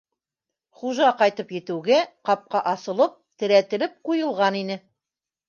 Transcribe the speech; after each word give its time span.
Хужа 0.79 1.09
ҡайтып 1.19 1.53
етеүгә 1.55 1.99
ҡапҡа 2.31 2.63
асылып, 2.73 3.15
терәтелеп 3.45 3.95
ҡуйылған 4.11 4.61
ине. 4.65 4.81